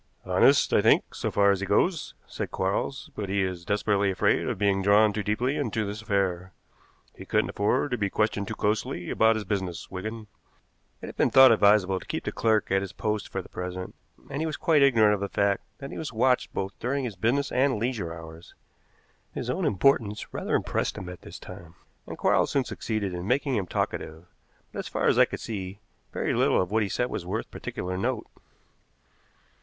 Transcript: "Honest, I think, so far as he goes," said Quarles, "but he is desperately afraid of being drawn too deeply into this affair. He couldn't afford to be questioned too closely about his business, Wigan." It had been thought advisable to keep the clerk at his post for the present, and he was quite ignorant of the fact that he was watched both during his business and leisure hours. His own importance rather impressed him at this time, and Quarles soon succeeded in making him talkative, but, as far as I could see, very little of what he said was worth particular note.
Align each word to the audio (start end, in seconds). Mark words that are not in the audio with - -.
"Honest, 0.25 0.73
I 0.73 0.81
think, 0.81 1.13
so 1.13 1.29
far 1.29 1.51
as 1.51 1.59
he 1.59 1.67
goes," 1.67 2.15
said 2.25 2.49
Quarles, 2.49 3.11
"but 3.15 3.29
he 3.29 3.43
is 3.43 3.63
desperately 3.63 4.09
afraid 4.09 4.47
of 4.47 4.57
being 4.57 4.81
drawn 4.81 5.13
too 5.13 5.21
deeply 5.21 5.55
into 5.57 5.85
this 5.85 6.01
affair. 6.01 6.53
He 7.15 7.23
couldn't 7.23 7.51
afford 7.51 7.91
to 7.91 7.99
be 7.99 8.09
questioned 8.09 8.47
too 8.47 8.55
closely 8.55 9.11
about 9.11 9.35
his 9.35 9.45
business, 9.45 9.91
Wigan." 9.91 10.25
It 11.03 11.05
had 11.05 11.17
been 11.17 11.29
thought 11.29 11.51
advisable 11.51 11.99
to 11.99 12.05
keep 12.07 12.23
the 12.23 12.31
clerk 12.31 12.71
at 12.71 12.81
his 12.81 12.93
post 12.93 13.29
for 13.31 13.43
the 13.43 13.49
present, 13.49 13.93
and 14.31 14.41
he 14.41 14.47
was 14.47 14.57
quite 14.57 14.81
ignorant 14.81 15.13
of 15.13 15.19
the 15.19 15.29
fact 15.29 15.61
that 15.77 15.91
he 15.91 15.99
was 15.99 16.11
watched 16.11 16.51
both 16.51 16.73
during 16.79 17.05
his 17.05 17.15
business 17.15 17.51
and 17.51 17.77
leisure 17.77 18.11
hours. 18.11 18.55
His 19.35 19.51
own 19.51 19.65
importance 19.65 20.33
rather 20.33 20.55
impressed 20.55 20.97
him 20.97 21.09
at 21.09 21.21
this 21.21 21.37
time, 21.37 21.75
and 22.07 22.17
Quarles 22.17 22.49
soon 22.49 22.63
succeeded 22.63 23.13
in 23.13 23.27
making 23.27 23.53
him 23.55 23.67
talkative, 23.67 24.25
but, 24.73 24.79
as 24.79 24.87
far 24.87 25.05
as 25.05 25.19
I 25.19 25.25
could 25.25 25.39
see, 25.41 25.79
very 26.11 26.33
little 26.33 26.59
of 26.59 26.71
what 26.71 26.81
he 26.81 26.89
said 26.89 27.11
was 27.11 27.23
worth 27.23 27.51
particular 27.51 27.99
note. 27.99 28.25